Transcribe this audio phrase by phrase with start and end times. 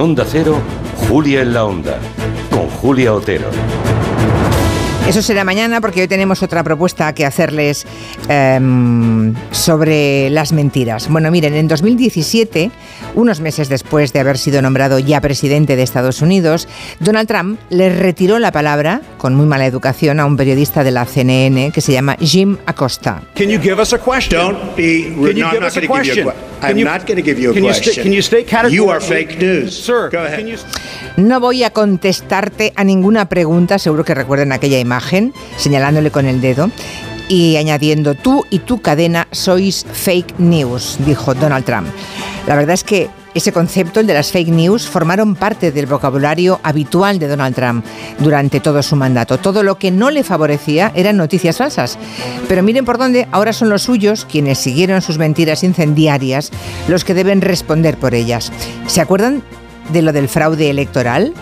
[0.00, 0.58] Onda Cero,
[1.08, 1.98] Julia en la Onda,
[2.50, 3.48] con Julia Otero.
[5.08, 7.84] Eso será mañana porque hoy tenemos otra propuesta que hacerles
[8.28, 11.08] em, sobre las mentiras.
[11.08, 12.70] Bueno, miren, en 2017,
[13.14, 16.68] unos meses después de haber sido nombrado ya presidente de Estados Unidos,
[17.00, 21.04] Donald Trump le retiró la palabra, con muy mala educación, a un periodista de la
[21.06, 23.22] CNN que se llama Jim Acosta.
[23.34, 24.38] Can you give us a question?
[24.40, 25.34] Don't be Can rude.
[25.36, 26.49] you No, give I'm us not a going to give you a question?
[26.60, 26.68] Question.
[26.68, 28.02] Can I'm you- not going to give you a can you sta- question.
[28.04, 29.74] can you state You are categorically- fake news.
[29.74, 30.38] Sir, Go ahead.
[30.38, 30.58] can you-
[31.16, 36.40] No voy a contestarte a ninguna pregunta, seguro que recuerdan aquella imagen, señalándole con el
[36.40, 36.70] dedo
[37.28, 41.88] y añadiendo, tú y tu cadena sois fake news, dijo Donald Trump.
[42.46, 46.60] La verdad es que ese concepto, el de las fake news, formaron parte del vocabulario
[46.62, 47.84] habitual de Donald Trump
[48.18, 49.38] durante todo su mandato.
[49.38, 51.98] Todo lo que no le favorecía eran noticias falsas.
[52.48, 56.50] Pero miren por dónde, ahora son los suyos, quienes siguieron sus mentiras incendiarias,
[56.88, 58.52] los que deben responder por ellas.
[58.86, 59.42] ¿Se acuerdan
[59.92, 61.32] de lo del fraude electoral?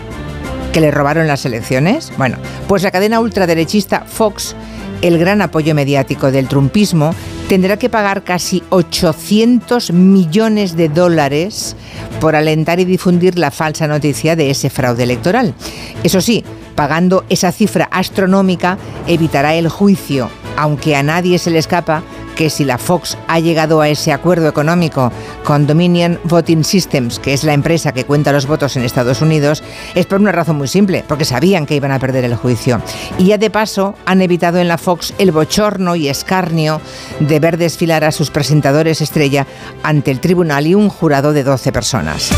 [0.73, 2.11] ¿Que le robaron las elecciones?
[2.17, 4.55] Bueno, pues la cadena ultraderechista Fox,
[5.01, 7.15] el gran apoyo mediático del trumpismo,
[7.49, 11.75] tendrá que pagar casi 800 millones de dólares
[12.21, 15.55] por alentar y difundir la falsa noticia de ese fraude electoral.
[16.03, 22.03] Eso sí, pagando esa cifra astronómica evitará el juicio, aunque a nadie se le escapa
[22.39, 25.11] que si la Fox ha llegado a ese acuerdo económico
[25.43, 29.61] con Dominion Voting Systems, que es la empresa que cuenta los votos en Estados Unidos,
[29.93, 32.81] es por una razón muy simple, porque sabían que iban a perder el juicio.
[33.17, 36.79] Y ya de paso han evitado en la Fox el bochorno y escarnio
[37.19, 39.45] de ver desfilar a sus presentadores estrella
[39.83, 42.31] ante el tribunal y un jurado de 12 personas.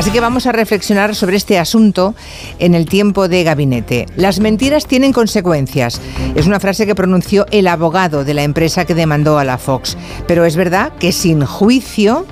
[0.00, 2.14] Así que vamos a reflexionar sobre este asunto
[2.58, 4.06] en el tiempo de gabinete.
[4.16, 6.00] Las mentiras tienen consecuencias.
[6.34, 9.98] Es una frase que pronunció el abogado de la empresa que demandó a la Fox.
[10.26, 12.24] Pero es verdad que sin juicio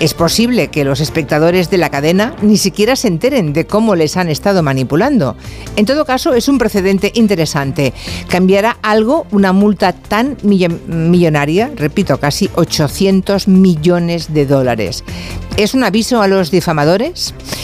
[0.00, 4.18] es posible que los espectadores de la cadena ni siquiera se enteren de cómo les
[4.18, 5.34] han estado manipulando.
[5.76, 7.94] En todo caso, es un precedente interesante.
[8.28, 11.70] ¿Cambiará algo una multa tan millo- millonaria?
[11.74, 15.04] Repito, casi 800 millones de dólares.
[15.56, 17.32] ¿Es un aviso a los difamadores?